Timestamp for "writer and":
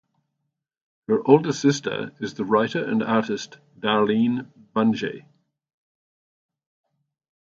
2.43-3.03